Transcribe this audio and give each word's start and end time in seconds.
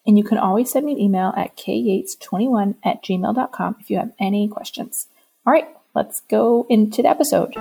And 0.05 0.15
you 0.15 0.23
can 0.23 0.37
always 0.37 0.71
send 0.71 0.85
me 0.85 0.91
an 0.91 0.99
email 0.99 1.33
at 1.35 1.57
kyates21 1.57 2.75
at 2.83 3.03
gmail.com 3.03 3.77
if 3.79 3.89
you 3.89 3.97
have 3.97 4.13
any 4.19 4.47
questions. 4.47 5.07
All 5.47 5.53
right, 5.53 5.67
let's 5.95 6.19
go 6.19 6.67
into 6.69 7.01
the 7.01 7.09
episode. 7.09 7.55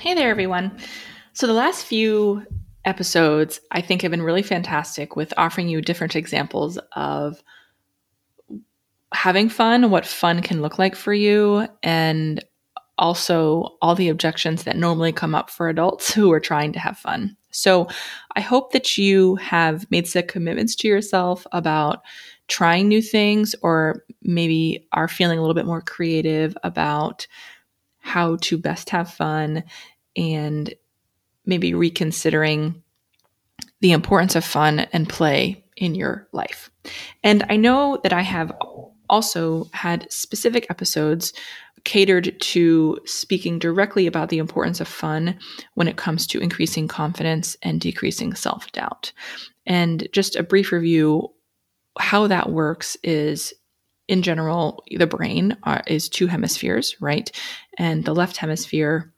Hey 0.00 0.14
there, 0.14 0.30
everyone. 0.30 0.78
So, 1.34 1.46
the 1.46 1.52
last 1.52 1.84
few 1.84 2.46
episodes 2.86 3.60
I 3.70 3.82
think 3.82 4.02
have 4.02 4.10
been 4.10 4.22
really 4.22 4.42
fantastic 4.42 5.14
with 5.14 5.32
offering 5.36 5.68
you 5.68 5.82
different 5.82 6.16
examples 6.16 6.78
of 6.96 7.42
having 9.14 9.48
fun, 9.48 9.90
what 9.90 10.06
fun 10.06 10.42
can 10.42 10.62
look 10.62 10.78
like 10.78 10.94
for 10.94 11.12
you, 11.12 11.66
and 11.82 12.44
also 12.98 13.76
all 13.80 13.94
the 13.94 14.08
objections 14.08 14.64
that 14.64 14.76
normally 14.76 15.12
come 15.12 15.34
up 15.34 15.50
for 15.50 15.68
adults 15.68 16.12
who 16.12 16.30
are 16.32 16.40
trying 16.40 16.72
to 16.72 16.78
have 16.78 16.98
fun. 16.98 17.36
So 17.50 17.88
I 18.36 18.40
hope 18.40 18.72
that 18.72 18.96
you 18.96 19.36
have 19.36 19.90
made 19.90 20.06
some 20.06 20.22
commitments 20.24 20.74
to 20.76 20.88
yourself 20.88 21.46
about 21.52 22.02
trying 22.48 22.88
new 22.88 23.02
things 23.02 23.54
or 23.62 24.04
maybe 24.22 24.86
are 24.92 25.08
feeling 25.08 25.38
a 25.38 25.40
little 25.40 25.54
bit 25.54 25.66
more 25.66 25.80
creative 25.80 26.56
about 26.62 27.26
how 27.98 28.36
to 28.36 28.58
best 28.58 28.90
have 28.90 29.12
fun 29.12 29.64
and 30.16 30.74
maybe 31.46 31.74
reconsidering 31.74 32.82
the 33.80 33.92
importance 33.92 34.36
of 34.36 34.44
fun 34.44 34.80
and 34.92 35.08
play 35.08 35.64
in 35.76 35.94
your 35.94 36.28
life. 36.32 36.70
And 37.22 37.44
I 37.48 37.56
know 37.56 37.98
that 38.02 38.12
I 38.12 38.22
have 38.22 38.52
also 39.08 39.68
had 39.72 40.10
specific 40.10 40.66
episodes 40.70 41.32
catered 41.84 42.38
to 42.40 42.98
speaking 43.04 43.58
directly 43.58 44.06
about 44.06 44.28
the 44.28 44.38
importance 44.38 44.80
of 44.80 44.88
fun 44.88 45.38
when 45.74 45.88
it 45.88 45.96
comes 45.96 46.26
to 46.28 46.40
increasing 46.40 46.86
confidence 46.86 47.56
and 47.62 47.80
decreasing 47.80 48.34
self 48.34 48.70
doubt. 48.72 49.12
And 49.66 50.08
just 50.12 50.36
a 50.36 50.42
brief 50.42 50.72
review 50.72 51.30
how 51.98 52.26
that 52.26 52.50
works 52.50 52.96
is 53.02 53.52
in 54.08 54.22
general, 54.22 54.84
the 54.96 55.06
brain 55.06 55.56
are, 55.62 55.82
is 55.86 56.08
two 56.08 56.26
hemispheres, 56.26 56.96
right? 57.00 57.30
And 57.78 58.04
the 58.04 58.14
left 58.14 58.36
hemisphere, 58.36 59.12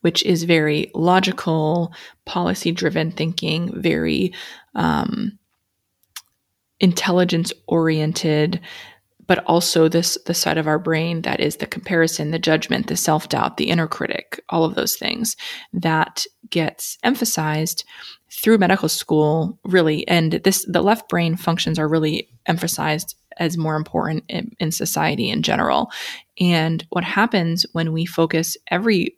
which 0.00 0.22
is 0.24 0.44
very 0.44 0.90
logical, 0.94 1.92
policy 2.24 2.72
driven 2.72 3.10
thinking, 3.10 3.80
very 3.80 4.32
um, 4.74 5.38
intelligence 6.80 7.52
oriented 7.66 8.60
but 9.28 9.42
also 9.46 9.88
this 9.88 10.16
the 10.26 10.34
side 10.34 10.56
of 10.56 10.68
our 10.68 10.78
brain 10.78 11.22
that 11.22 11.40
is 11.40 11.56
the 11.56 11.66
comparison 11.66 12.30
the 12.30 12.38
judgment 12.38 12.86
the 12.86 12.96
self-doubt 12.96 13.56
the 13.56 13.68
inner 13.68 13.88
critic 13.88 14.40
all 14.50 14.64
of 14.64 14.74
those 14.74 14.96
things 14.96 15.36
that 15.72 16.24
gets 16.50 16.98
emphasized 17.02 17.84
through 18.30 18.58
medical 18.58 18.88
school 18.88 19.58
really. 19.64 20.06
And 20.08 20.32
this 20.32 20.64
the 20.66 20.82
left 20.82 21.08
brain 21.08 21.36
functions 21.36 21.78
are 21.78 21.88
really 21.88 22.28
emphasized 22.46 23.16
as 23.38 23.58
more 23.58 23.76
important 23.76 24.24
in, 24.28 24.52
in 24.58 24.72
society 24.72 25.28
in 25.28 25.42
general. 25.42 25.90
And 26.40 26.86
what 26.90 27.04
happens 27.04 27.66
when 27.72 27.92
we 27.92 28.06
focus 28.06 28.56
every 28.70 29.16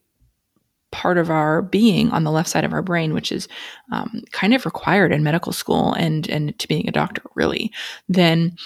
part 0.90 1.18
of 1.18 1.30
our 1.30 1.62
being 1.62 2.10
on 2.10 2.24
the 2.24 2.30
left 2.30 2.48
side 2.48 2.64
of 2.64 2.72
our 2.72 2.82
brain, 2.82 3.14
which 3.14 3.30
is 3.30 3.48
um, 3.92 4.22
kind 4.32 4.54
of 4.54 4.64
required 4.64 5.12
in 5.12 5.22
medical 5.22 5.52
school 5.52 5.92
and 5.94 6.28
and 6.28 6.58
to 6.58 6.68
being 6.68 6.88
a 6.88 6.92
doctor, 6.92 7.22
really, 7.34 7.72
then 8.08 8.56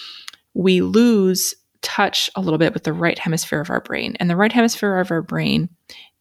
we 0.55 0.81
lose 0.81 1.55
touch 1.83 2.31
a 2.37 2.41
little 2.41 2.59
bit 2.59 2.75
with 2.75 2.85
the 2.85 2.93
right 2.93 3.19
hemisphere 3.19 3.61
of 3.61 3.71
our 3.71 3.81
brain. 3.81 4.17
And 4.21 4.31
the 4.31 4.37
right 4.37 4.53
hemisphere 4.53 4.99
of 4.99 5.11
our 5.11 5.23
brain 5.23 5.69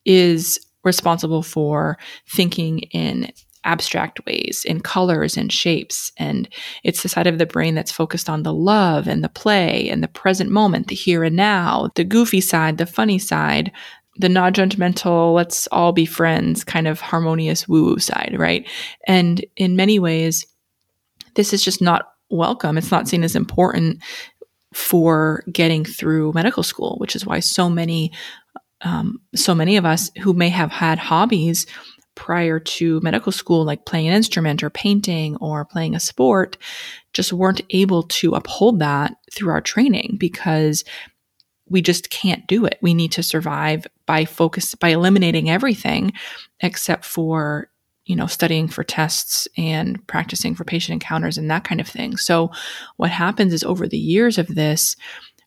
is 0.05 0.59
responsible 0.83 1.43
for 1.43 1.97
thinking 2.27 2.79
in 2.91 3.31
abstract 3.63 4.25
ways, 4.25 4.65
in 4.65 4.81
colors 4.81 5.37
and 5.37 5.51
shapes. 5.51 6.11
And 6.17 6.49
it's 6.83 7.03
the 7.03 7.09
side 7.09 7.27
of 7.27 7.37
the 7.37 7.45
brain 7.45 7.75
that's 7.75 7.91
focused 7.91 8.27
on 8.27 8.41
the 8.41 8.53
love 8.53 9.07
and 9.07 9.23
the 9.23 9.29
play 9.29 9.87
and 9.89 10.01
the 10.01 10.07
present 10.07 10.49
moment, 10.49 10.87
the 10.87 10.95
here 10.95 11.23
and 11.23 11.35
now, 11.35 11.89
the 11.95 12.03
goofy 12.03 12.41
side, 12.41 12.79
the 12.79 12.87
funny 12.87 13.19
side, 13.19 13.71
the 14.17 14.29
non 14.29 14.53
judgmental, 14.53 15.33
let's 15.33 15.67
all 15.67 15.91
be 15.91 16.05
friends 16.05 16.63
kind 16.63 16.87
of 16.87 16.99
harmonious 16.99 17.67
woo 17.67 17.85
woo 17.85 17.99
side, 17.99 18.35
right? 18.37 18.67
And 19.07 19.43
in 19.55 19.75
many 19.75 19.99
ways, 19.99 20.45
this 21.35 21.53
is 21.53 21.63
just 21.63 21.81
not 21.81 22.11
welcome. 22.29 22.77
It's 22.77 22.91
not 22.91 23.07
seen 23.07 23.23
as 23.23 23.35
important 23.35 24.01
for 24.73 25.43
getting 25.51 25.83
through 25.83 26.33
medical 26.33 26.63
school, 26.63 26.95
which 26.97 27.15
is 27.15 27.25
why 27.25 27.39
so 27.39 27.69
many, 27.69 28.11
um, 28.81 29.19
so 29.35 29.53
many 29.53 29.77
of 29.77 29.85
us 29.85 30.09
who 30.21 30.33
may 30.33 30.49
have 30.49 30.71
had 30.71 30.97
hobbies 30.97 31.65
prior 32.15 32.59
to 32.59 32.99
medical 33.01 33.31
school, 33.31 33.63
like 33.63 33.85
playing 33.85 34.07
an 34.07 34.13
instrument 34.13 34.63
or 34.63 34.69
painting 34.69 35.37
or 35.37 35.65
playing 35.65 35.95
a 35.95 35.99
sport, 35.99 36.57
just 37.13 37.33
weren't 37.33 37.61
able 37.69 38.03
to 38.03 38.33
uphold 38.33 38.79
that 38.79 39.13
through 39.33 39.51
our 39.51 39.61
training 39.61 40.17
because 40.19 40.83
we 41.71 41.81
just 41.81 42.09
can't 42.09 42.45
do 42.47 42.65
it. 42.65 42.77
We 42.81 42.93
need 42.93 43.11
to 43.13 43.23
survive 43.23 43.87
by 44.05 44.25
focus 44.25 44.75
by 44.75 44.89
eliminating 44.89 45.49
everything 45.49 46.13
except 46.59 47.05
for 47.05 47.69
you 48.05 48.15
know 48.15 48.27
studying 48.27 48.67
for 48.67 48.83
tests 48.83 49.47
and 49.57 50.05
practicing 50.07 50.53
for 50.53 50.65
patient 50.65 50.93
encounters 50.93 51.37
and 51.37 51.49
that 51.49 51.63
kind 51.63 51.79
of 51.79 51.87
thing. 51.87 52.17
So 52.17 52.51
what 52.97 53.09
happens 53.09 53.53
is 53.53 53.63
over 53.63 53.87
the 53.87 53.97
years 53.97 54.37
of 54.37 54.47
this 54.47 54.95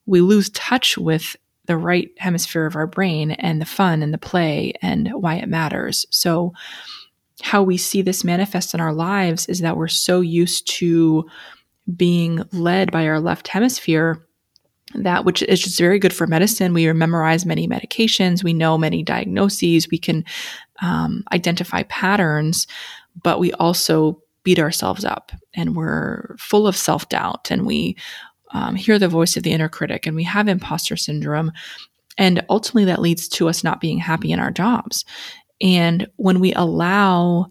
we 0.06 0.20
lose 0.20 0.50
touch 0.50 0.98
with 0.98 1.36
the 1.66 1.76
right 1.76 2.10
hemisphere 2.18 2.66
of 2.66 2.76
our 2.76 2.86
brain 2.86 3.32
and 3.32 3.60
the 3.60 3.66
fun 3.66 4.02
and 4.02 4.12
the 4.12 4.18
play 4.18 4.74
and 4.82 5.08
why 5.14 5.36
it 5.36 5.48
matters. 5.48 6.04
So 6.10 6.52
how 7.42 7.62
we 7.62 7.76
see 7.76 8.02
this 8.02 8.22
manifest 8.22 8.74
in 8.74 8.80
our 8.80 8.92
lives 8.92 9.46
is 9.46 9.60
that 9.60 9.76
we're 9.76 9.88
so 9.88 10.20
used 10.20 10.68
to 10.72 11.24
being 11.96 12.42
led 12.52 12.92
by 12.92 13.06
our 13.06 13.20
left 13.20 13.48
hemisphere 13.48 14.26
that 14.94 15.24
which 15.24 15.42
is 15.42 15.60
just 15.60 15.78
very 15.78 15.98
good 15.98 16.12
for 16.12 16.26
medicine. 16.26 16.72
We 16.72 16.90
memorize 16.92 17.46
many 17.46 17.68
medications, 17.68 18.44
we 18.44 18.52
know 18.52 18.78
many 18.78 19.02
diagnoses, 19.02 19.90
we 19.90 19.98
can 19.98 20.24
um, 20.82 21.24
identify 21.32 21.82
patterns, 21.84 22.66
but 23.22 23.38
we 23.38 23.52
also 23.54 24.20
beat 24.44 24.58
ourselves 24.58 25.04
up 25.04 25.32
and 25.54 25.74
we're 25.74 26.36
full 26.38 26.66
of 26.66 26.76
self 26.76 27.08
doubt 27.08 27.50
and 27.50 27.66
we 27.66 27.96
um, 28.52 28.76
hear 28.76 28.98
the 28.98 29.08
voice 29.08 29.36
of 29.36 29.42
the 29.42 29.52
inner 29.52 29.68
critic 29.68 30.06
and 30.06 30.14
we 30.14 30.24
have 30.24 30.48
imposter 30.48 30.96
syndrome. 30.96 31.50
And 32.16 32.44
ultimately, 32.48 32.84
that 32.84 33.00
leads 33.00 33.26
to 33.30 33.48
us 33.48 33.64
not 33.64 33.80
being 33.80 33.98
happy 33.98 34.30
in 34.30 34.38
our 34.38 34.52
jobs. 34.52 35.04
And 35.60 36.06
when 36.16 36.38
we 36.38 36.52
allow 36.54 37.50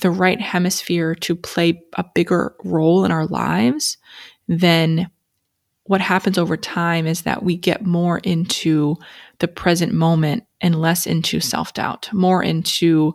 the 0.00 0.10
right 0.10 0.40
hemisphere 0.40 1.14
to 1.14 1.36
play 1.36 1.82
a 1.96 2.04
bigger 2.14 2.54
role 2.64 3.04
in 3.04 3.12
our 3.12 3.26
lives, 3.26 3.98
then 4.48 5.10
what 5.92 6.00
happens 6.00 6.38
over 6.38 6.56
time 6.56 7.06
is 7.06 7.20
that 7.22 7.42
we 7.42 7.54
get 7.54 7.84
more 7.84 8.16
into 8.20 8.96
the 9.40 9.46
present 9.46 9.92
moment 9.92 10.42
and 10.62 10.80
less 10.80 11.06
into 11.06 11.38
self 11.38 11.74
doubt, 11.74 12.08
more 12.14 12.42
into 12.42 13.12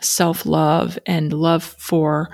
self 0.00 0.46
love 0.46 1.00
and 1.04 1.32
love 1.32 1.64
for 1.64 2.30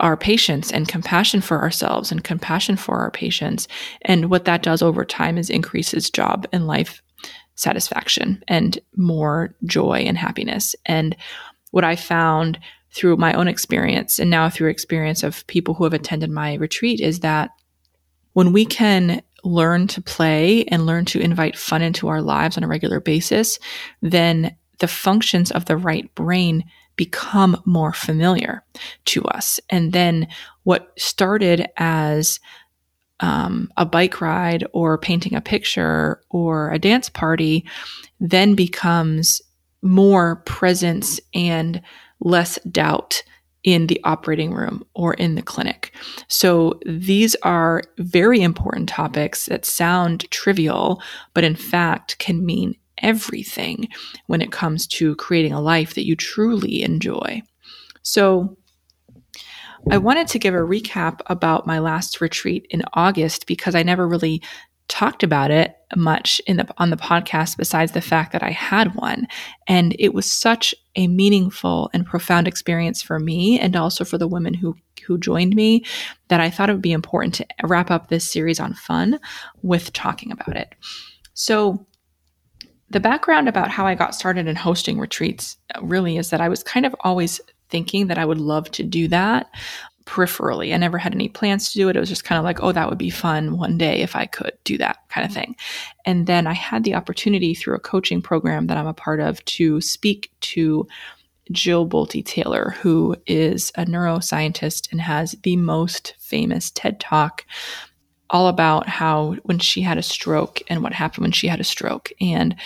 our 0.00 0.18
patients 0.18 0.70
and 0.70 0.86
compassion 0.86 1.40
for 1.40 1.62
ourselves 1.62 2.12
and 2.12 2.22
compassion 2.22 2.76
for 2.76 2.98
our 2.98 3.10
patients. 3.10 3.68
And 4.02 4.28
what 4.28 4.44
that 4.44 4.62
does 4.62 4.82
over 4.82 5.02
time 5.06 5.38
is 5.38 5.48
increases 5.48 6.10
job 6.10 6.46
and 6.52 6.66
life 6.66 7.00
satisfaction 7.54 8.44
and 8.46 8.78
more 8.98 9.54
joy 9.64 10.00
and 10.00 10.18
happiness. 10.18 10.76
And 10.84 11.16
what 11.70 11.84
I 11.84 11.96
found 11.96 12.58
through 12.92 13.16
my 13.16 13.32
own 13.32 13.48
experience 13.48 14.18
and 14.18 14.28
now 14.28 14.50
through 14.50 14.68
experience 14.68 15.22
of 15.22 15.46
people 15.46 15.72
who 15.72 15.84
have 15.84 15.94
attended 15.94 16.28
my 16.28 16.56
retreat 16.56 17.00
is 17.00 17.20
that 17.20 17.48
when 18.34 18.52
we 18.52 18.64
can 18.64 19.22
learn 19.42 19.86
to 19.88 20.02
play 20.02 20.64
and 20.64 20.86
learn 20.86 21.04
to 21.06 21.20
invite 21.20 21.56
fun 21.56 21.82
into 21.82 22.08
our 22.08 22.22
lives 22.22 22.56
on 22.56 22.64
a 22.64 22.68
regular 22.68 23.00
basis, 23.00 23.58
then 24.02 24.54
the 24.78 24.88
functions 24.88 25.50
of 25.50 25.64
the 25.64 25.76
right 25.76 26.14
brain 26.14 26.64
become 26.96 27.60
more 27.64 27.92
familiar 27.92 28.62
to 29.06 29.24
us. 29.24 29.60
And 29.70 29.92
then 29.92 30.28
what 30.62 30.92
started 30.96 31.66
as 31.76 32.38
um, 33.20 33.70
a 33.76 33.86
bike 33.86 34.20
ride 34.20 34.66
or 34.72 34.98
painting 34.98 35.34
a 35.34 35.40
picture 35.40 36.20
or 36.30 36.70
a 36.70 36.78
dance 36.78 37.08
party 37.08 37.64
then 38.20 38.54
becomes 38.54 39.40
more 39.82 40.36
presence 40.46 41.20
and 41.32 41.80
less 42.20 42.58
doubt 42.70 43.22
in 43.64 43.86
the 43.86 44.00
operating 44.04 44.52
room 44.52 44.84
or 44.94 45.14
in 45.14 45.34
the 45.34 45.42
clinic. 45.42 45.92
So 46.28 46.78
these 46.86 47.34
are 47.42 47.82
very 47.98 48.42
important 48.42 48.88
topics 48.88 49.46
that 49.46 49.64
sound 49.64 50.30
trivial, 50.30 51.02
but 51.32 51.44
in 51.44 51.56
fact 51.56 52.18
can 52.18 52.44
mean 52.44 52.76
everything 52.98 53.88
when 54.26 54.40
it 54.40 54.52
comes 54.52 54.86
to 54.86 55.16
creating 55.16 55.52
a 55.52 55.60
life 55.60 55.94
that 55.94 56.06
you 56.06 56.14
truly 56.14 56.82
enjoy. 56.82 57.42
So 58.02 58.56
I 59.90 59.98
wanted 59.98 60.28
to 60.28 60.38
give 60.38 60.54
a 60.54 60.58
recap 60.58 61.20
about 61.26 61.66
my 61.66 61.78
last 61.78 62.20
retreat 62.20 62.66
in 62.70 62.82
August 62.94 63.46
because 63.46 63.74
I 63.74 63.82
never 63.82 64.06
really 64.06 64.42
talked 64.88 65.22
about 65.22 65.50
it 65.50 65.76
much 65.96 66.40
in 66.46 66.56
the 66.56 66.66
on 66.78 66.90
the 66.90 66.96
podcast 66.96 67.56
besides 67.56 67.92
the 67.92 68.00
fact 68.00 68.32
that 68.32 68.42
I 68.42 68.50
had 68.50 68.94
one 68.94 69.26
and 69.66 69.94
it 69.98 70.12
was 70.12 70.30
such 70.30 70.74
a 70.96 71.06
meaningful 71.06 71.88
and 71.94 72.04
profound 72.04 72.46
experience 72.46 73.00
for 73.00 73.18
me 73.18 73.58
and 73.58 73.76
also 73.76 74.04
for 74.04 74.18
the 74.18 74.28
women 74.28 74.54
who 74.54 74.76
who 75.06 75.18
joined 75.18 75.54
me 75.54 75.84
that 76.28 76.40
I 76.40 76.50
thought 76.50 76.68
it 76.68 76.72
would 76.72 76.82
be 76.82 76.92
important 76.92 77.34
to 77.34 77.46
wrap 77.62 77.90
up 77.90 78.08
this 78.08 78.30
series 78.30 78.60
on 78.60 78.74
fun 78.74 79.18
with 79.62 79.92
talking 79.92 80.32
about 80.32 80.56
it. 80.56 80.74
So 81.34 81.86
the 82.90 83.00
background 83.00 83.48
about 83.48 83.70
how 83.70 83.86
I 83.86 83.94
got 83.94 84.14
started 84.14 84.46
in 84.46 84.56
hosting 84.56 84.98
retreats 84.98 85.56
really 85.82 86.16
is 86.16 86.30
that 86.30 86.40
I 86.40 86.48
was 86.48 86.62
kind 86.62 86.86
of 86.86 86.94
always 87.00 87.40
thinking 87.70 88.06
that 88.06 88.18
I 88.18 88.24
would 88.24 88.40
love 88.40 88.70
to 88.72 88.82
do 88.82 89.08
that 89.08 89.50
peripherally. 90.06 90.74
I 90.74 90.76
never 90.76 90.98
had 90.98 91.14
any 91.14 91.28
plans 91.28 91.72
to 91.72 91.78
do 91.78 91.88
it. 91.88 91.96
It 91.96 92.00
was 92.00 92.08
just 92.08 92.24
kind 92.24 92.38
of 92.38 92.44
like, 92.44 92.62
oh, 92.62 92.72
that 92.72 92.88
would 92.88 92.98
be 92.98 93.10
fun 93.10 93.56
one 93.56 93.78
day 93.78 94.00
if 94.00 94.14
I 94.14 94.26
could 94.26 94.52
do 94.64 94.78
that 94.78 94.98
kind 95.08 95.24
of 95.24 95.30
mm-hmm. 95.30 95.40
thing. 95.40 95.56
And 96.04 96.26
then 96.26 96.46
I 96.46 96.52
had 96.52 96.84
the 96.84 96.94
opportunity 96.94 97.54
through 97.54 97.76
a 97.76 97.80
coaching 97.80 98.20
program 98.20 98.66
that 98.66 98.76
I'm 98.76 98.86
a 98.86 98.94
part 98.94 99.20
of 99.20 99.44
to 99.46 99.80
speak 99.80 100.30
to 100.40 100.86
Jill 101.52 101.86
Bolte 101.86 102.24
Taylor, 102.24 102.74
who 102.80 103.16
is 103.26 103.70
a 103.76 103.84
neuroscientist 103.84 104.90
and 104.90 105.00
has 105.00 105.32
the 105.42 105.56
most 105.56 106.14
famous 106.18 106.70
TED 106.70 107.00
talk 107.00 107.44
all 108.30 108.48
about 108.48 108.88
how 108.88 109.36
when 109.42 109.58
she 109.58 109.82
had 109.82 109.98
a 109.98 110.02
stroke 110.02 110.62
and 110.68 110.82
what 110.82 110.92
happened 110.92 111.22
when 111.22 111.32
she 111.32 111.46
had 111.46 111.60
a 111.60 111.64
stroke. 111.64 112.10
And 112.20 112.56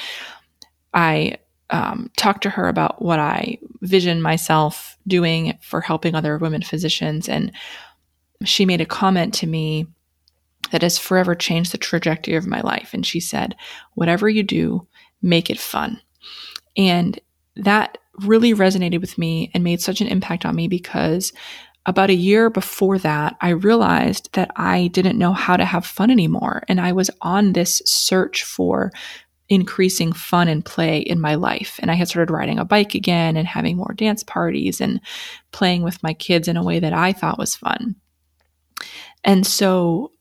I 0.95 1.37
um, 1.71 2.11
talked 2.17 2.43
to 2.43 2.51
her 2.51 2.69
about 2.69 3.03
what 3.03 3.19
I 3.19 3.59
vision 3.83 4.23
myself 4.23 4.97
doing 5.07 5.59
for 5.61 5.81
helping 5.81 6.15
other 6.15 6.39
women 6.39 6.63
physicians. 6.63 7.29
And 7.29 7.53
she 8.45 8.65
made 8.65 8.81
a 8.81 8.87
comment 8.87 9.35
to 9.35 9.47
me 9.47 9.87
that 10.71 10.83
has 10.83 10.99
forever 10.99 11.35
changed 11.35 11.73
the 11.73 11.79
trajectory 11.79 12.37
of 12.37 12.47
my 12.47 12.61
life. 12.61 12.93
And 12.93 13.05
she 13.05 13.21
said, 13.21 13.57
Whatever 13.95 14.29
you 14.29 14.43
do, 14.43 14.87
make 15.23 15.51
it 15.51 15.59
fun. 15.59 16.01
And 16.77 17.19
that 17.57 17.99
really 18.21 18.55
resonated 18.55 19.01
with 19.01 19.19
me 19.19 19.51
and 19.55 19.65
made 19.65 19.81
such 19.81 20.01
an 20.01 20.07
impact 20.09 20.45
on 20.45 20.55
me 20.55 20.69
because 20.69 21.33
about 21.87 22.11
a 22.11 22.15
year 22.15 22.51
before 22.51 22.99
that, 22.99 23.37
I 23.41 23.51
realized 23.51 24.31
that 24.35 24.51
I 24.57 24.89
didn't 24.89 25.19
know 25.19 25.33
how 25.33 25.57
to 25.57 25.65
have 25.65 25.87
fun 25.87 26.11
anymore. 26.11 26.63
And 26.69 26.81
I 26.81 26.93
was 26.93 27.11
on 27.23 27.53
this 27.55 27.81
search 27.87 28.45
for 28.45 28.93
increasing 29.49 30.13
fun 30.13 30.49
and 30.49 30.65
play 30.65 30.99
in 30.99 31.21
my 31.21 31.35
life. 31.35 31.79
And 31.81 31.91
I 31.91 31.95
had 31.95 32.09
started 32.09 32.33
riding 32.33 32.59
a 32.59 32.65
bike 32.65 32.95
again 32.95 33.37
and 33.37 33.49
having 33.49 33.77
more 33.77 33.95
dance 33.95 34.23
parties 34.23 34.81
and 34.81 35.01
playing 35.53 35.83
with 35.83 36.03
my 36.03 36.13
kids 36.13 36.49
in 36.49 36.57
a 36.57 36.63
way 36.63 36.81
that 36.81 36.93
I 36.93 37.13
thought 37.13 37.39
was 37.39 37.57
fun. 37.57 37.97
And 39.25 39.47
so 39.47 40.13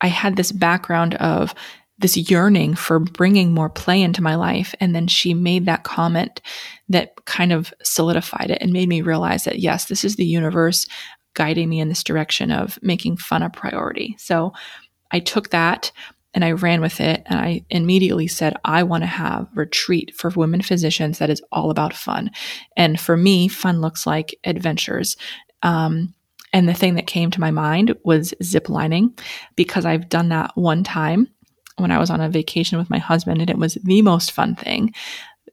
I 0.00 0.06
had 0.08 0.36
this 0.36 0.52
background 0.52 1.14
of 1.16 1.54
this 1.98 2.16
yearning 2.16 2.74
for 2.74 3.00
bringing 3.00 3.52
more 3.52 3.68
play 3.68 4.00
into 4.00 4.22
my 4.22 4.36
life. 4.36 4.74
And 4.80 4.94
then 4.94 5.08
she 5.08 5.34
made 5.34 5.66
that 5.66 5.82
comment 5.82 6.40
that 6.88 7.24
kind 7.24 7.52
of 7.52 7.74
solidified 7.82 8.50
it 8.50 8.58
and 8.60 8.72
made 8.72 8.88
me 8.88 9.02
realize 9.02 9.44
that, 9.44 9.58
yes, 9.58 9.86
this 9.86 10.04
is 10.04 10.16
the 10.16 10.24
universe 10.24 10.86
guiding 11.34 11.68
me 11.68 11.80
in 11.80 11.88
this 11.88 12.04
direction 12.04 12.50
of 12.50 12.78
making 12.82 13.16
fun 13.16 13.42
a 13.42 13.50
priority. 13.50 14.14
So 14.18 14.52
I 15.10 15.20
took 15.20 15.50
that 15.50 15.90
and 16.34 16.44
I 16.44 16.52
ran 16.52 16.80
with 16.80 17.00
it 17.00 17.22
and 17.26 17.38
I 17.38 17.64
immediately 17.70 18.26
said, 18.26 18.54
I 18.64 18.82
want 18.82 19.02
to 19.02 19.08
have 19.08 19.42
a 19.42 19.48
retreat 19.54 20.14
for 20.14 20.30
women 20.30 20.62
physicians 20.62 21.18
that 21.18 21.30
is 21.30 21.42
all 21.50 21.70
about 21.70 21.94
fun. 21.94 22.30
And 22.76 23.00
for 23.00 23.16
me, 23.16 23.48
fun 23.48 23.80
looks 23.80 24.06
like 24.06 24.38
adventures. 24.44 25.16
Um, 25.62 26.14
and 26.52 26.68
the 26.68 26.74
thing 26.74 26.94
that 26.94 27.06
came 27.06 27.30
to 27.30 27.40
my 27.40 27.50
mind 27.50 27.94
was 28.04 28.34
zip 28.42 28.68
lining 28.68 29.18
because 29.56 29.84
I've 29.84 30.08
done 30.08 30.28
that 30.30 30.52
one 30.54 30.84
time 30.84 31.28
when 31.76 31.90
I 31.90 31.98
was 31.98 32.10
on 32.10 32.20
a 32.20 32.28
vacation 32.28 32.78
with 32.78 32.90
my 32.90 32.98
husband 32.98 33.40
and 33.40 33.50
it 33.50 33.58
was 33.58 33.74
the 33.84 34.02
most 34.02 34.32
fun 34.32 34.54
thing 34.54 34.94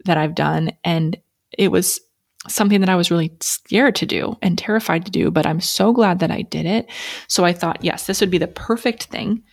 that 0.05 0.17
I've 0.17 0.35
done. 0.35 0.71
And 0.83 1.17
it 1.57 1.71
was 1.71 1.99
something 2.47 2.79
that 2.81 2.89
I 2.89 2.95
was 2.95 3.11
really 3.11 3.35
scared 3.41 3.95
to 3.95 4.05
do 4.05 4.37
and 4.41 4.57
terrified 4.57 5.05
to 5.05 5.11
do, 5.11 5.31
but 5.31 5.45
I'm 5.45 5.61
so 5.61 5.91
glad 5.91 6.19
that 6.19 6.31
I 6.31 6.43
did 6.43 6.65
it. 6.65 6.87
So 7.27 7.43
I 7.43 7.53
thought, 7.53 7.83
yes, 7.83 8.05
this 8.05 8.21
would 8.21 8.29
be 8.29 8.37
the 8.37 8.47
perfect 8.47 9.05
thing 9.05 9.43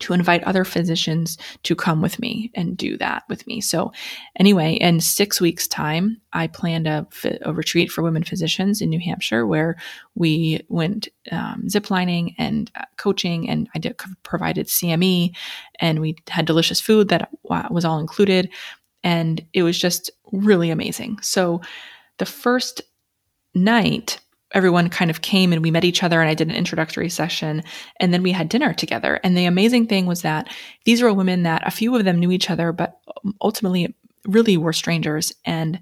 to 0.00 0.12
invite 0.12 0.42
other 0.44 0.64
physicians 0.64 1.38
to 1.62 1.74
come 1.74 2.00
with 2.00 2.18
me 2.18 2.50
and 2.54 2.76
do 2.76 2.96
that 2.98 3.24
with 3.28 3.46
me. 3.46 3.60
So, 3.60 3.92
anyway, 4.36 4.74
in 4.74 5.00
six 5.00 5.40
weeks' 5.40 5.66
time, 5.66 6.20
I 6.32 6.46
planned 6.46 6.86
a, 6.86 7.06
a 7.42 7.52
retreat 7.52 7.90
for 7.90 8.02
women 8.02 8.22
physicians 8.22 8.80
in 8.80 8.90
New 8.90 9.00
Hampshire 9.00 9.46
where 9.46 9.76
we 10.14 10.60
went 10.68 11.08
um, 11.32 11.64
ziplining 11.66 12.34
and 12.38 12.70
uh, 12.74 12.84
coaching, 12.96 13.48
and 13.48 13.68
I 13.74 13.78
did, 13.78 13.96
provided 14.22 14.66
CME, 14.66 15.34
and 15.80 16.00
we 16.00 16.16
had 16.28 16.46
delicious 16.46 16.80
food 16.80 17.08
that 17.08 17.30
was 17.42 17.84
all 17.84 17.98
included. 17.98 18.50
And 19.04 19.44
it 19.52 19.62
was 19.62 19.78
just 19.78 20.10
really 20.32 20.70
amazing. 20.70 21.18
So, 21.22 21.60
the 22.18 22.26
first 22.26 22.82
night, 23.54 24.18
everyone 24.52 24.88
kind 24.88 25.10
of 25.10 25.20
came 25.20 25.52
and 25.52 25.62
we 25.62 25.70
met 25.70 25.84
each 25.84 26.02
other 26.02 26.20
and 26.20 26.30
I 26.30 26.34
did 26.34 26.48
an 26.48 26.54
introductory 26.54 27.08
session 27.08 27.62
and 28.00 28.12
then 28.12 28.22
we 28.22 28.32
had 28.32 28.48
dinner 28.48 28.72
together. 28.72 29.20
And 29.22 29.36
the 29.36 29.44
amazing 29.44 29.86
thing 29.86 30.06
was 30.06 30.22
that 30.22 30.48
these 30.84 31.02
were 31.02 31.12
women 31.12 31.42
that 31.42 31.66
a 31.66 31.70
few 31.70 31.94
of 31.94 32.04
them 32.04 32.18
knew 32.18 32.30
each 32.30 32.50
other, 32.50 32.72
but 32.72 32.98
ultimately 33.40 33.94
really 34.26 34.56
were 34.56 34.72
strangers 34.72 35.32
and 35.44 35.80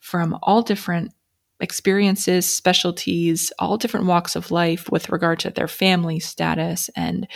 from 0.00 0.38
all 0.42 0.62
different 0.62 1.12
experiences, 1.60 2.52
specialties, 2.52 3.52
all 3.58 3.76
different 3.76 4.06
walks 4.06 4.36
of 4.36 4.50
life 4.50 4.90
with 4.90 5.10
regard 5.10 5.40
to 5.40 5.50
their 5.50 5.68
family 5.68 6.20
status 6.20 6.88
and 6.94 7.26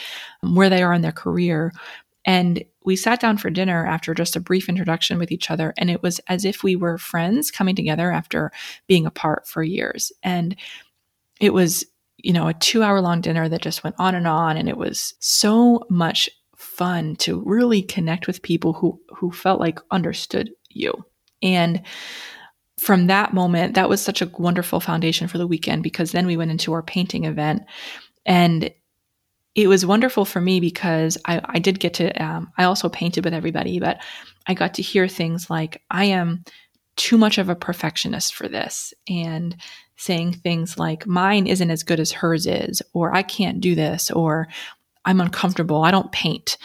where 0.41 0.71
they 0.71 0.83
are 0.83 0.93
in 0.93 1.03
their 1.03 1.13
career. 1.13 1.73
And 2.25 2.65
we 2.85 2.97
sat 2.97 3.21
down 3.21 3.39
for 3.39 3.51
dinner 3.51 3.87
after 3.87 4.15
just 4.15 4.37
a 4.37 4.41
brief 4.41 4.69
introduction 4.69 5.19
with 5.19 5.33
each 5.33 5.51
other. 5.51 5.75
And 5.77 5.91
it 5.91 6.03
was 6.03 6.21
as 6.29 6.45
if 6.45 6.63
we 6.63 6.77
were 6.77 6.99
friends 6.99 7.51
coming 7.51 7.77
together 7.77 8.11
after 8.11 8.53
being 8.87 9.07
apart 9.07 9.47
for 9.47 9.63
years. 9.63 10.13
And 10.23 10.57
it 11.41 11.53
was, 11.53 11.85
you 12.19 12.33
know, 12.33 12.49
a 12.49 12.55
two 12.55 12.83
hour 12.83 13.01
long 13.01 13.21
dinner 13.21 13.49
that 13.49 13.63
just 13.63 13.83
went 13.83 13.97
on 13.99 14.15
and 14.15 14.27
on. 14.27 14.57
And 14.57 14.69
it 14.69 14.77
was 14.77 15.15
so 15.21 15.85
much 15.91 16.31
fun 16.57 17.17
to 17.17 17.43
really 17.45 17.83
connect 17.83 18.27
with 18.27 18.43
people 18.43 18.73
who, 18.73 19.01
who 19.17 19.33
felt 19.33 19.61
like 19.61 19.81
understood 19.91 20.51
you. 20.69 21.05
And 21.43 21.83
from 22.79 23.09
that 23.09 23.35
moment, 23.35 23.75
that 23.75 23.89
was 23.89 24.01
such 24.01 24.23
a 24.23 24.31
wonderful 24.39 24.81
foundation 24.81 25.29
for 25.29 25.39
the 25.39 25.47
weekend 25.47 25.83
because 25.83 26.13
then 26.13 26.27
we 26.27 26.37
went 26.37 26.51
into 26.51 26.73
our 26.73 26.83
painting 26.83 27.25
event 27.25 27.63
and 28.25 28.73
it 29.55 29.69
was 29.69 29.85
wonderful 29.85 30.25
for 30.25 30.41
me 30.41 30.61
because 30.61 31.19
I, 31.27 31.41
I 31.45 31.59
did 31.59 31.79
get 31.79 31.95
to, 31.95 32.11
um, 32.23 32.51
I 32.57 32.65
also 32.65 32.89
painted 32.89 33.25
with 33.25 33.35
everybody, 33.35 33.79
but 33.81 34.01
I 34.47 34.55
got 34.55 34.75
to 34.75 34.83
hear 34.83 35.09
things 35.09 35.51
like, 35.51 35.83
I 35.91 36.07
am 36.07 36.45
too 36.97 37.19
much 37.19 37.39
of 37.39 37.49
a 37.49 37.55
perfectionist 37.55 38.35
for 38.35 38.49
this 38.49 38.95
and 39.09 39.57
saying 39.97 40.35
things 40.35 40.79
like, 40.79 41.07
mine 41.07 41.47
isn't 41.47 41.71
as 41.71 41.83
good 41.83 42.01
as 42.01 42.13
hers 42.13 42.47
is, 42.47 42.83
or 42.93 43.15
I 43.15 43.23
can't 43.23 43.61
do 43.61 43.75
this, 43.75 44.11
or 44.11 44.49
I'm 45.05 45.21
uncomfortable, 45.21 45.83
I 45.83 45.91
don't 45.91 46.13
paint. 46.13 46.57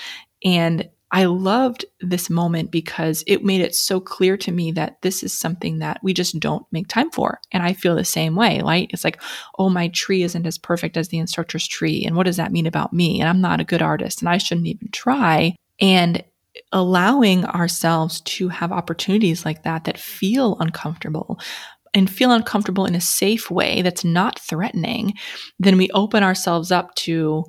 And 0.44 0.90
I 1.12 1.26
loved 1.26 1.86
this 2.02 2.30
moment 2.30 2.70
because 2.70 3.24
it 3.28 3.44
made 3.44 3.62
it 3.62 3.74
so 3.74 4.00
clear 4.00 4.36
to 4.38 4.52
me 4.52 4.72
that 4.74 5.02
this 5.02 5.24
is 5.24 5.38
something 5.38 5.80
that 5.80 6.00
we 6.04 6.14
just 6.14 6.38
don't 6.40 6.66
make 6.72 6.88
time 6.88 7.12
for. 7.12 7.40
And 7.52 7.64
I 7.64 7.74
feel 7.74 7.96
the 7.96 8.04
same 8.04 8.36
way, 8.36 8.62
right? 8.62 8.90
It's 8.92 9.06
like, 9.06 9.22
oh, 9.58 9.70
my 9.70 9.88
tree 9.90 10.24
isn't 10.24 10.46
as 10.46 10.58
perfect 10.58 10.98
as 10.98 11.08
the 11.08 11.18
instructor's 11.18 11.68
tree. 11.68 12.04
And 12.06 12.16
what 12.16 12.26
does 12.26 12.38
that 12.38 12.52
mean 12.52 12.66
about 12.66 12.92
me? 12.92 13.22
And 13.22 13.30
I'm 13.30 13.42
not 13.42 13.62
a 13.62 13.66
good 13.66 13.82
artist 13.82 14.22
and 14.22 14.28
I 14.28 14.38
shouldn't 14.38 14.68
even 14.68 14.90
try. 14.92 15.56
And 15.80 16.24
allowing 16.72 17.46
ourselves 17.46 18.20
to 18.22 18.50
have 18.50 18.72
opportunities 18.72 19.46
like 19.46 19.64
that 19.64 19.86
that 19.86 19.98
feel 19.98 20.58
uncomfortable 20.60 21.40
and 21.94 22.10
feel 22.10 22.32
uncomfortable 22.32 22.86
in 22.86 22.96
a 22.96 23.02
safe 23.02 23.50
way 23.50 23.82
that's 23.82 24.04
not 24.04 24.40
threatening, 24.40 25.14
then 25.60 25.78
we 25.78 25.90
open 25.92 26.24
ourselves 26.24 26.72
up 26.72 26.94
to 26.96 27.46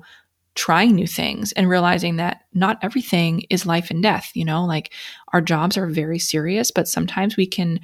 trying 0.55 0.95
new 0.95 1.07
things 1.07 1.51
and 1.53 1.69
realizing 1.69 2.17
that 2.17 2.41
not 2.53 2.79
everything 2.81 3.43
is 3.49 3.65
life 3.65 3.89
and 3.89 4.03
death. 4.03 4.31
You 4.33 4.45
know, 4.45 4.65
like 4.65 4.93
our 5.33 5.41
jobs 5.41 5.77
are 5.77 5.87
very 5.87 6.19
serious, 6.19 6.71
but 6.71 6.87
sometimes 6.87 7.37
we 7.37 7.45
can 7.45 7.79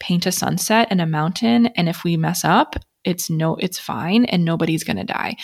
paint 0.00 0.26
a 0.26 0.32
sunset 0.32 0.88
and 0.90 1.00
a 1.00 1.06
mountain. 1.06 1.66
And 1.66 1.88
if 1.88 2.04
we 2.04 2.16
mess 2.16 2.44
up, 2.44 2.76
it's 3.04 3.30
no, 3.30 3.56
it's 3.56 3.78
fine 3.78 4.24
and 4.26 4.44
nobody's 4.44 4.84
going 4.84 4.96
to 4.96 5.04
die. 5.04 5.36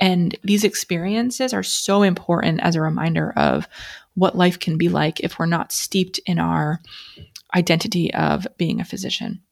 And 0.00 0.36
these 0.42 0.64
experiences 0.64 1.52
are 1.52 1.62
so 1.62 2.02
important 2.02 2.60
as 2.60 2.74
a 2.74 2.80
reminder 2.80 3.32
of 3.36 3.68
what 4.14 4.36
life 4.36 4.58
can 4.58 4.76
be 4.76 4.88
like 4.88 5.20
if 5.20 5.38
we're 5.38 5.46
not 5.46 5.72
steeped 5.72 6.18
in 6.26 6.38
our 6.38 6.80
identity 7.54 8.12
of 8.14 8.46
being 8.56 8.80
a 8.80 8.84
physician. 8.84 9.42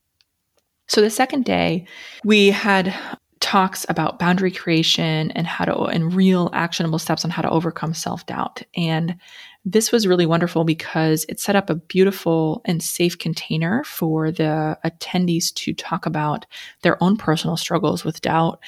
So 0.88 1.00
the 1.00 1.10
second 1.10 1.44
day, 1.44 1.86
we 2.24 2.50
had 2.50 2.92
talks 3.40 3.86
about 3.88 4.18
boundary 4.18 4.50
creation 4.50 5.30
and 5.32 5.46
how 5.46 5.64
to 5.64 5.74
and 5.84 6.14
real 6.14 6.50
actionable 6.52 6.98
steps 6.98 7.24
on 7.24 7.30
how 7.30 7.42
to 7.42 7.50
overcome 7.50 7.94
self-doubt 7.94 8.62
and 8.76 9.16
this 9.64 9.92
was 9.92 10.06
really 10.06 10.26
wonderful 10.26 10.64
because 10.64 11.26
it 11.28 11.38
set 11.38 11.56
up 11.56 11.68
a 11.68 11.74
beautiful 11.74 12.62
and 12.64 12.82
safe 12.82 13.18
container 13.18 13.84
for 13.84 14.30
the 14.30 14.78
attendees 14.84 15.52
to 15.54 15.74
talk 15.74 16.06
about 16.06 16.46
their 16.82 17.02
own 17.02 17.16
personal 17.16 17.56
struggles 17.56 18.04
with 18.04 18.22
doubt 18.22 18.58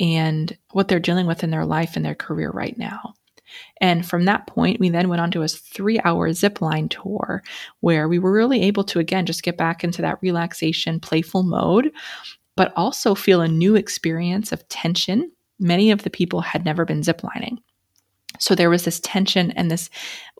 and 0.00 0.56
what 0.72 0.88
they're 0.88 1.00
dealing 1.00 1.26
with 1.26 1.44
in 1.44 1.50
their 1.50 1.66
life 1.66 1.96
and 1.96 2.04
their 2.04 2.14
career 2.14 2.50
right 2.50 2.78
now. 2.78 3.14
And 3.80 4.06
from 4.06 4.24
that 4.24 4.46
point, 4.46 4.80
we 4.80 4.88
then 4.88 5.08
went 5.08 5.20
on 5.20 5.30
to 5.32 5.42
a 5.42 5.48
three 5.48 5.98
hour 6.00 6.32
zip 6.32 6.60
line 6.60 6.88
tour 6.88 7.42
where 7.80 8.08
we 8.08 8.18
were 8.18 8.32
really 8.32 8.62
able 8.62 8.84
to, 8.84 8.98
again, 8.98 9.26
just 9.26 9.42
get 9.42 9.56
back 9.56 9.82
into 9.84 10.02
that 10.02 10.18
relaxation, 10.22 11.00
playful 11.00 11.42
mode 11.42 11.90
but 12.58 12.72
also 12.74 13.14
feel 13.14 13.40
a 13.40 13.46
new 13.46 13.76
experience 13.76 14.50
of 14.50 14.68
tension. 14.68 15.30
Many 15.60 15.92
of 15.92 16.02
the 16.02 16.10
people 16.10 16.40
had 16.40 16.64
never 16.64 16.84
been 16.84 17.02
ziplining. 17.02 17.58
So 18.40 18.56
there 18.56 18.68
was 18.68 18.84
this 18.84 18.98
tension 18.98 19.52
and 19.52 19.70
this 19.70 19.88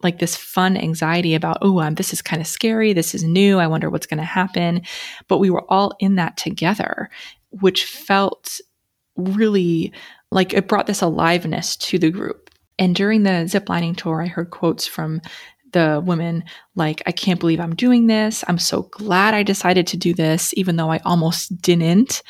like 0.03 0.19
this 0.19 0.35
fun 0.35 0.77
anxiety 0.77 1.37
about, 1.37 1.59
oh, 1.63 1.79
um, 1.79 1.95
this 1.95 2.13
is 2.13 2.21
kind 2.21 2.43
of 2.43 2.49
scary. 2.49 2.93
This 2.93 3.15
is 3.15 3.23
new. 3.23 3.61
I 3.61 3.69
wonder 3.69 3.89
what's 3.89 4.07
going 4.07 4.19
to 4.19 4.25
happen. 4.25 4.83
But 5.29 5.39
we 5.39 5.49
were 5.49 5.65
all 5.71 5.93
in 6.01 6.17
that 6.17 6.37
together, 6.37 7.09
which 7.51 7.85
felt 7.85 8.61
really 9.15 9.93
like 10.33 10.53
it 10.53 10.67
brought 10.67 10.89
this 10.89 11.03
aliveness 11.03 11.77
to 11.77 12.01
the 12.01 12.11
group. 12.11 12.51
And 12.81 12.97
during 12.97 13.23
the 13.23 13.47
ziplining 13.47 13.97
tour, 13.97 14.23
I 14.23 14.27
heard 14.27 14.51
quotes 14.51 14.89
from 14.89 15.21
the 15.73 16.03
women 16.05 16.45
like 16.75 17.03
i 17.07 17.13
can't 17.13 17.41
believe 17.41 17.61
i'm 17.61 17.75
doing 17.75 18.07
this. 18.07 18.45
I'm 18.49 18.59
so 18.59 18.83
glad 18.83 19.35
i 19.35 19.43
decided 19.43 19.87
to 19.89 19.97
do 19.97 20.15
this 20.15 20.53
even 20.57 20.77
though 20.77 20.91
i 20.91 20.99
almost 21.05 21.61
didn't. 21.61 22.23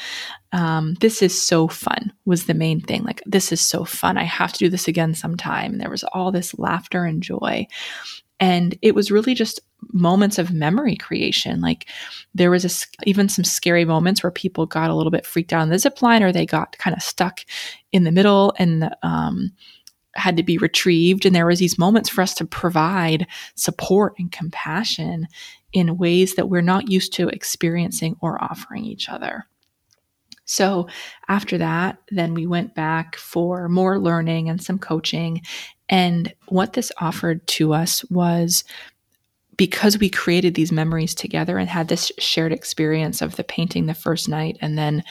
Um, 0.52 0.95
this 1.00 1.21
is 1.21 1.40
so 1.47 1.68
fun 1.68 2.12
was 2.25 2.47
the 2.47 2.54
main 2.54 2.80
thing. 2.80 3.02
Like 3.04 3.23
this 3.26 3.52
is 3.52 3.61
so 3.61 3.85
fun. 3.85 4.16
I 4.16 4.25
have 4.25 4.52
to 4.54 4.59
do 4.59 4.71
this 4.71 4.88
again 4.88 5.14
sometime. 5.14 5.73
And 5.73 5.80
there 5.80 5.90
was 5.90 6.04
all 6.04 6.33
this 6.33 6.59
laughter 6.59 7.04
and 7.04 7.23
joy. 7.23 7.66
And 8.40 8.78
it 8.83 8.95
was 8.95 9.11
really 9.11 9.35
just 9.35 9.61
moments 9.92 10.38
of 10.38 10.52
memory 10.52 10.97
creation. 10.97 11.61
Like 11.61 11.88
there 12.35 12.50
was 12.50 12.64
a, 12.64 13.09
even 13.09 13.28
some 13.28 13.45
scary 13.45 13.85
moments 13.85 14.23
where 14.23 14.30
people 14.30 14.64
got 14.64 14.90
a 14.90 14.95
little 14.95 15.11
bit 15.11 15.26
freaked 15.26 15.52
out 15.52 15.62
on 15.62 15.68
the 15.68 15.78
zip 15.78 16.02
line 16.02 16.23
or 16.23 16.33
they 16.33 16.47
got 16.47 16.78
kind 16.78 16.97
of 16.97 17.02
stuck 17.02 17.40
in 17.92 18.04
the 18.04 18.12
middle 18.12 18.54
and 18.59 18.95
um, 19.02 19.52
had 20.19 20.37
to 20.37 20.43
be 20.43 20.59
retrieved. 20.59 21.25
And 21.25 21.35
there 21.35 21.47
was 21.47 21.59
these 21.59 21.79
moments 21.79 22.09
for 22.09 22.23
us 22.23 22.35
to 22.35 22.45
provide 22.45 23.27
support 23.55 24.15
and 24.19 24.31
compassion 24.31 25.27
in 25.73 25.99
ways 25.99 26.35
that 26.35 26.49
we're 26.49 26.61
not 26.61 26.91
used 26.91 27.13
to 27.15 27.29
experiencing 27.29 28.17
or 28.21 28.43
offering 28.43 28.85
each 28.85 29.09
other. 29.09 29.47
So 30.45 30.89
after 31.29 31.59
that 31.59 31.99
then 32.11 32.33
we 32.33 32.47
went 32.47 32.75
back 32.75 33.17
for 33.17 33.69
more 33.69 33.99
learning 33.99 34.49
and 34.49 34.63
some 34.63 34.79
coaching. 34.79 35.43
And 35.91 36.33
what 36.49 36.73
this 36.73 36.91
offered 36.99 37.47
to 37.49 37.75
us 37.75 38.03
was 38.11 38.65
because 39.59 39.99
we 39.99 40.09
created 40.09 40.55
these 40.55 40.73
memories 40.73 41.15
together 41.15 41.59
and 41.59 41.69
had 41.69 41.89
this 41.89 42.11
shared 42.19 42.53
experience 42.53 43.21
of 43.21 43.37
the 43.37 43.45
painting 43.45 43.87
the 43.87 43.95
first 43.95 44.29
night 44.29 44.57
and 44.63 44.79
then 44.79 45.03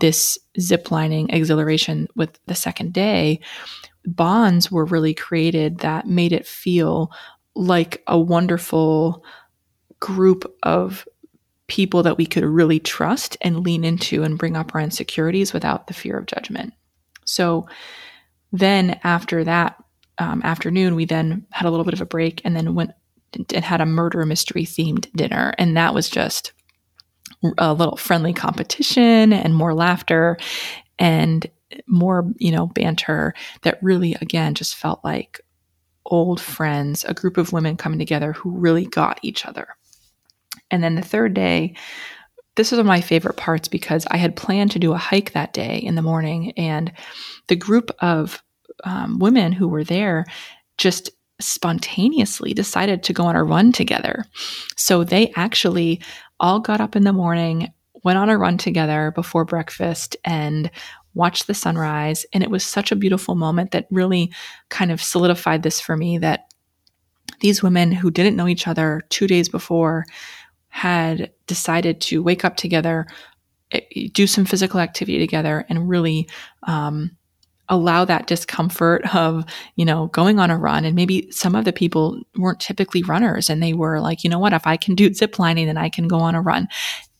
this 0.00 0.38
ziplining 0.58 1.32
exhilaration 1.32 2.08
with 2.16 2.38
the 2.46 2.54
second 2.54 2.92
day 2.92 3.40
bonds 4.04 4.70
were 4.70 4.84
really 4.84 5.14
created 5.14 5.78
that 5.78 6.06
made 6.06 6.32
it 6.32 6.46
feel 6.46 7.12
like 7.54 8.02
a 8.06 8.18
wonderful 8.18 9.24
group 10.00 10.50
of 10.62 11.06
people 11.66 12.02
that 12.02 12.16
we 12.16 12.26
could 12.26 12.44
really 12.44 12.80
trust 12.80 13.36
and 13.42 13.60
lean 13.60 13.84
into 13.84 14.22
and 14.22 14.38
bring 14.38 14.56
up 14.56 14.74
our 14.74 14.80
insecurities 14.80 15.52
without 15.52 15.86
the 15.86 15.94
fear 15.94 16.18
of 16.18 16.26
judgment. 16.26 16.72
So 17.24 17.68
then 18.50 18.98
after 19.04 19.44
that 19.44 19.76
um, 20.18 20.42
afternoon, 20.42 20.96
we 20.96 21.04
then 21.04 21.46
had 21.50 21.66
a 21.66 21.70
little 21.70 21.84
bit 21.84 21.94
of 21.94 22.00
a 22.00 22.06
break 22.06 22.40
and 22.44 22.56
then 22.56 22.74
went 22.74 22.90
and 23.32 23.64
had 23.64 23.80
a 23.80 23.86
murder 23.86 24.26
mystery 24.26 24.64
themed 24.64 25.10
dinner. 25.14 25.54
And 25.58 25.76
that 25.76 25.94
was 25.94 26.10
just 26.10 26.52
a 27.58 27.72
little 27.72 27.96
friendly 27.96 28.32
competition 28.32 29.32
and 29.32 29.54
more 29.54 29.74
laughter. 29.74 30.36
And 30.98 31.46
more, 31.86 32.30
you 32.36 32.50
know, 32.50 32.66
banter 32.66 33.32
that 33.62 33.82
really, 33.82 34.16
again, 34.20 34.54
just 34.54 34.74
felt 34.74 35.04
like 35.04 35.40
old 36.04 36.40
friends, 36.40 37.04
a 37.04 37.14
group 37.14 37.36
of 37.36 37.52
women 37.52 37.76
coming 37.76 37.98
together 37.98 38.32
who 38.32 38.50
really 38.50 38.86
got 38.86 39.20
each 39.22 39.46
other. 39.46 39.68
And 40.70 40.82
then 40.82 40.96
the 40.96 41.02
third 41.02 41.34
day, 41.34 41.74
this 42.56 42.70
was 42.70 42.78
one 42.78 42.86
of 42.86 42.86
my 42.86 43.00
favorite 43.00 43.36
parts 43.36 43.68
because 43.68 44.06
I 44.10 44.16
had 44.16 44.36
planned 44.36 44.72
to 44.72 44.78
do 44.78 44.92
a 44.92 44.98
hike 44.98 45.32
that 45.32 45.52
day 45.52 45.76
in 45.76 45.94
the 45.94 46.02
morning, 46.02 46.52
and 46.56 46.92
the 47.46 47.56
group 47.56 47.90
of 48.00 48.42
um, 48.84 49.18
women 49.18 49.52
who 49.52 49.68
were 49.68 49.84
there 49.84 50.24
just 50.76 51.10
spontaneously 51.40 52.52
decided 52.52 53.02
to 53.04 53.12
go 53.12 53.24
on 53.24 53.36
a 53.36 53.44
run 53.44 53.72
together. 53.72 54.24
So 54.76 55.04
they 55.04 55.32
actually 55.36 56.02
all 56.40 56.58
got 56.60 56.80
up 56.80 56.96
in 56.96 57.04
the 57.04 57.12
morning, 57.12 57.72
went 58.02 58.18
on 58.18 58.30
a 58.30 58.38
run 58.38 58.58
together 58.58 59.12
before 59.14 59.44
breakfast, 59.44 60.16
and 60.24 60.70
watched 61.14 61.46
the 61.46 61.54
sunrise. 61.54 62.24
And 62.32 62.42
it 62.42 62.50
was 62.50 62.64
such 62.64 62.90
a 62.90 62.96
beautiful 62.96 63.34
moment 63.34 63.72
that 63.72 63.86
really 63.90 64.32
kind 64.68 64.90
of 64.90 65.02
solidified 65.02 65.62
this 65.62 65.80
for 65.80 65.96
me 65.96 66.18
that 66.18 66.52
these 67.40 67.62
women 67.62 67.92
who 67.92 68.10
didn't 68.10 68.36
know 68.36 68.48
each 68.48 68.66
other 68.66 69.02
two 69.10 69.26
days 69.26 69.48
before 69.48 70.06
had 70.68 71.30
decided 71.46 72.00
to 72.00 72.22
wake 72.22 72.44
up 72.44 72.56
together, 72.56 73.06
eh, 73.72 73.80
do 74.12 74.26
some 74.26 74.44
physical 74.44 74.80
activity 74.80 75.18
together, 75.18 75.64
and 75.68 75.88
really 75.88 76.28
um, 76.64 77.10
allow 77.70 78.04
that 78.04 78.26
discomfort 78.26 79.14
of, 79.14 79.44
you 79.76 79.84
know, 79.84 80.08
going 80.08 80.38
on 80.38 80.50
a 80.50 80.58
run. 80.58 80.84
And 80.84 80.94
maybe 80.94 81.30
some 81.30 81.54
of 81.54 81.64
the 81.64 81.72
people 81.72 82.20
weren't 82.36 82.60
typically 82.60 83.02
runners 83.02 83.48
and 83.48 83.62
they 83.62 83.72
were 83.72 84.00
like, 84.00 84.22
you 84.22 84.28
know 84.28 84.38
what, 84.38 84.52
if 84.52 84.66
I 84.66 84.76
can 84.76 84.94
do 84.94 85.14
zip 85.14 85.38
lining, 85.38 85.66
then 85.66 85.78
I 85.78 85.88
can 85.88 86.08
go 86.08 86.18
on 86.18 86.34
a 86.34 86.42
run. 86.42 86.68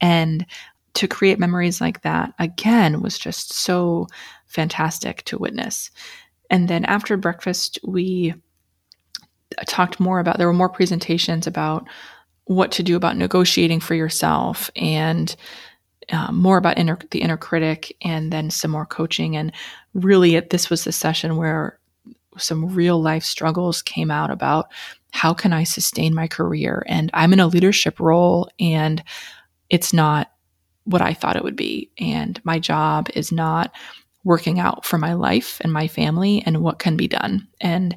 And 0.00 0.44
to 0.94 1.06
create 1.08 1.38
memories 1.38 1.80
like 1.80 2.02
that 2.02 2.34
again 2.38 3.00
was 3.00 3.18
just 3.18 3.52
so 3.52 4.08
fantastic 4.46 5.24
to 5.24 5.38
witness. 5.38 5.90
And 6.50 6.68
then 6.68 6.84
after 6.84 7.16
breakfast, 7.16 7.78
we 7.84 8.34
talked 9.66 10.00
more 10.00 10.18
about, 10.18 10.38
there 10.38 10.48
were 10.48 10.52
more 10.52 10.68
presentations 10.68 11.46
about 11.46 11.86
what 12.44 12.72
to 12.72 12.82
do 12.82 12.96
about 12.96 13.16
negotiating 13.16 13.78
for 13.78 13.94
yourself 13.94 14.68
and 14.74 15.36
uh, 16.10 16.32
more 16.32 16.56
about 16.56 16.76
inner, 16.76 16.98
the 17.12 17.20
inner 17.20 17.36
critic 17.36 17.96
and 18.02 18.32
then 18.32 18.50
some 18.50 18.72
more 18.72 18.86
coaching. 18.86 19.36
And 19.36 19.52
really, 19.94 20.36
it, 20.36 20.50
this 20.50 20.70
was 20.70 20.84
the 20.84 20.92
session 20.92 21.36
where 21.36 21.78
some 22.38 22.74
real 22.74 23.00
life 23.00 23.24
struggles 23.24 23.82
came 23.82 24.10
out 24.10 24.30
about 24.30 24.70
how 25.12 25.34
can 25.34 25.52
I 25.52 25.64
sustain 25.64 26.14
my 26.14 26.28
career? 26.28 26.84
And 26.86 27.10
I'm 27.12 27.32
in 27.32 27.40
a 27.40 27.46
leadership 27.46 27.98
role 27.98 28.48
and 28.60 29.02
it's 29.68 29.92
not 29.92 30.30
what 30.84 31.02
I 31.02 31.14
thought 31.14 31.36
it 31.36 31.44
would 31.44 31.56
be. 31.56 31.90
And 31.98 32.40
my 32.44 32.58
job 32.58 33.08
is 33.14 33.32
not 33.32 33.72
working 34.24 34.60
out 34.60 34.84
for 34.84 34.98
my 34.98 35.14
life 35.14 35.58
and 35.62 35.72
my 35.72 35.88
family 35.88 36.42
and 36.44 36.62
what 36.62 36.78
can 36.78 36.96
be 36.96 37.08
done. 37.08 37.48
And 37.60 37.96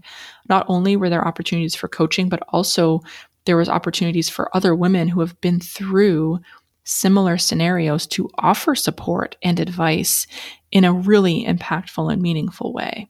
not 0.50 0.66
only 0.70 0.96
were 0.96 1.10
there 1.10 1.28
opportunities 1.28 1.76
for 1.76 1.88
coaching, 1.88 2.30
but 2.30 2.42
also 2.50 3.02
there 3.46 3.58
was 3.58 3.70
opportunities 3.70 4.30
for 4.30 4.56
other 4.56 4.74
women 4.74 5.10
who 5.10 5.20
have 5.20 5.40
been 5.42 5.60
through 5.60 6.40
similar 6.84 7.38
scenarios 7.38 8.06
to 8.08 8.30
offer 8.38 8.76
support 8.76 9.36
and 9.42 9.60
advice 9.60 10.28
in 10.72 10.84
a 10.84 10.94
really 10.94 11.46
impactful 11.46 12.12
and 12.12 12.22
meaningful 12.22 12.74
way. 12.74 13.08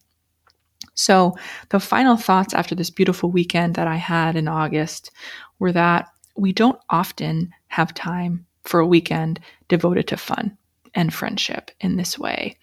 So, 0.94 1.36
the 1.70 1.80
final 1.80 2.16
thoughts 2.16 2.54
after 2.54 2.74
this 2.74 2.90
beautiful 2.90 3.30
weekend 3.30 3.74
that 3.74 3.88
I 3.88 3.96
had 3.96 4.36
in 4.36 4.46
August 4.46 5.10
were 5.58 5.72
that 5.72 6.08
we 6.36 6.52
don't 6.52 6.78
often 6.90 7.50
have 7.68 7.94
time 7.94 8.46
for 8.62 8.80
a 8.80 8.86
weekend 8.86 9.40
devoted 9.68 10.06
to 10.08 10.16
fun 10.16 10.56
and 10.94 11.12
friendship 11.12 11.70
in 11.80 11.96
this 11.96 12.18
way. 12.18 12.56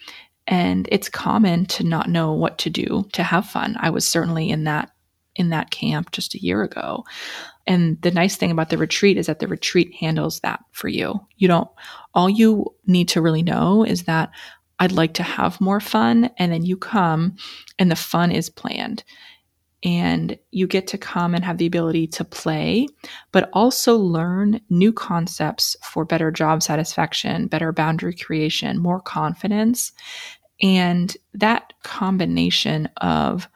And 0.47 0.87
it's 0.91 1.09
common 1.09 1.65
to 1.67 1.83
not 1.83 2.09
know 2.09 2.31
what 2.33 2.57
to 2.59 2.69
do 2.69 3.05
to 3.13 3.23
have 3.23 3.45
fun. 3.45 3.77
I 3.79 3.89
was 3.89 4.07
certainly 4.07 4.49
in 4.49 4.63
that 4.63 4.91
in 5.41 5.49
that 5.49 5.71
camp 5.71 6.11
just 6.11 6.33
a 6.35 6.41
year 6.41 6.63
ago. 6.63 7.03
And 7.67 8.01
the 8.01 8.11
nice 8.11 8.37
thing 8.37 8.51
about 8.51 8.69
the 8.69 8.77
retreat 8.77 9.17
is 9.17 9.25
that 9.25 9.39
the 9.39 9.47
retreat 9.47 9.93
handles 9.99 10.39
that 10.39 10.61
for 10.71 10.87
you. 10.87 11.19
You 11.37 11.49
don't 11.49 11.69
all 12.13 12.29
you 12.29 12.65
need 12.87 13.09
to 13.09 13.21
really 13.21 13.43
know 13.43 13.83
is 13.83 14.03
that 14.03 14.31
I'd 14.79 14.91
like 14.91 15.13
to 15.15 15.23
have 15.23 15.61
more 15.61 15.79
fun 15.79 16.29
and 16.37 16.51
then 16.51 16.63
you 16.63 16.77
come 16.77 17.35
and 17.77 17.91
the 17.91 17.95
fun 17.95 18.31
is 18.31 18.49
planned 18.49 19.03
and 19.83 20.37
you 20.51 20.67
get 20.67 20.87
to 20.87 20.97
come 20.97 21.33
and 21.33 21.43
have 21.43 21.57
the 21.57 21.65
ability 21.65 22.07
to 22.07 22.23
play, 22.23 22.87
but 23.31 23.49
also 23.53 23.95
learn 23.97 24.61
new 24.69 24.93
concepts 24.93 25.75
for 25.83 26.05
better 26.05 26.31
job 26.31 26.61
satisfaction, 26.61 27.47
better 27.47 27.71
boundary 27.71 28.15
creation, 28.15 28.77
more 28.77 29.01
confidence. 29.01 29.91
And 30.61 31.15
that 31.33 31.73
combination 31.83 32.87
of 32.97 33.47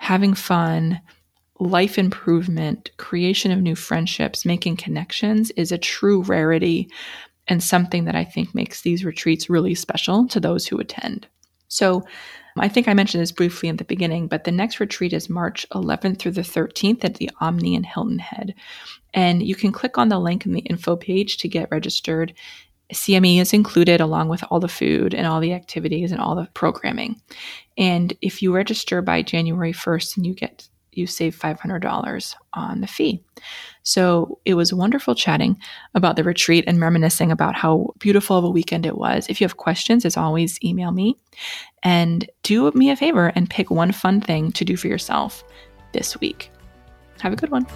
having 0.00 0.32
fun, 0.32 0.98
life 1.60 1.98
improvement, 1.98 2.90
creation 2.96 3.52
of 3.52 3.60
new 3.60 3.76
friendships, 3.76 4.46
making 4.46 4.76
connections 4.76 5.50
is 5.52 5.70
a 5.70 5.78
true 5.78 6.22
rarity 6.22 6.90
and 7.48 7.62
something 7.62 8.06
that 8.06 8.16
I 8.16 8.24
think 8.24 8.54
makes 8.54 8.80
these 8.80 9.04
retreats 9.04 9.50
really 9.50 9.74
special 9.74 10.26
to 10.28 10.40
those 10.40 10.66
who 10.66 10.80
attend. 10.80 11.28
So, 11.68 12.02
I 12.58 12.68
think 12.68 12.88
I 12.88 12.94
mentioned 12.94 13.22
this 13.22 13.30
briefly 13.30 13.68
in 13.68 13.76
the 13.76 13.84
beginning, 13.84 14.26
but 14.26 14.42
the 14.44 14.50
next 14.50 14.80
retreat 14.80 15.12
is 15.12 15.30
March 15.30 15.64
11th 15.72 16.18
through 16.18 16.32
the 16.32 16.40
13th 16.40 17.04
at 17.04 17.14
the 17.14 17.30
Omni 17.40 17.74
in 17.74 17.84
Hilton 17.84 18.18
Head. 18.18 18.54
And 19.14 19.42
you 19.42 19.54
can 19.54 19.70
click 19.70 19.96
on 19.96 20.08
the 20.08 20.18
link 20.18 20.46
in 20.46 20.52
the 20.52 20.60
info 20.60 20.96
page 20.96 21.38
to 21.38 21.48
get 21.48 21.70
registered. 21.70 22.34
CME 22.92 23.40
is 23.40 23.52
included 23.52 24.00
along 24.00 24.28
with 24.28 24.44
all 24.50 24.60
the 24.60 24.68
food 24.68 25.14
and 25.14 25.26
all 25.26 25.40
the 25.40 25.52
activities 25.52 26.12
and 26.12 26.20
all 26.20 26.34
the 26.34 26.48
programming. 26.54 27.20
And 27.78 28.12
if 28.20 28.42
you 28.42 28.54
register 28.54 29.00
by 29.02 29.22
January 29.22 29.72
1st 29.72 30.16
and 30.16 30.26
you 30.26 30.34
get 30.34 30.68
you 30.92 31.06
save 31.06 31.38
$500 31.38 32.34
on 32.54 32.80
the 32.80 32.86
fee. 32.86 33.22
So 33.82 34.38
it 34.44 34.54
was 34.54 34.74
wonderful 34.74 35.14
chatting 35.14 35.56
about 35.94 36.16
the 36.16 36.24
retreat 36.24 36.64
and 36.66 36.80
reminiscing 36.80 37.30
about 37.30 37.54
how 37.54 37.94
beautiful 37.98 38.36
of 38.36 38.44
a 38.44 38.50
weekend 38.50 38.86
it 38.86 38.96
was. 38.96 39.26
If 39.28 39.40
you 39.40 39.44
have 39.46 39.56
questions, 39.56 40.04
as 40.04 40.16
always, 40.16 40.62
email 40.64 40.92
me 40.92 41.16
and 41.82 42.28
do 42.42 42.70
me 42.72 42.90
a 42.90 42.96
favor 42.96 43.28
and 43.34 43.48
pick 43.48 43.70
one 43.70 43.92
fun 43.92 44.20
thing 44.20 44.52
to 44.52 44.64
do 44.64 44.76
for 44.76 44.88
yourself 44.88 45.44
this 45.92 46.18
week. 46.20 46.50
Have 47.20 47.32
a 47.32 47.36
good 47.36 47.50
one. 47.50 47.66